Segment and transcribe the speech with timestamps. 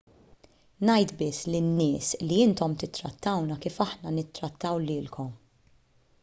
[0.87, 5.31] ngħid biss lin-nies li intom tittrattawna kif aħna nittrattaw lilkom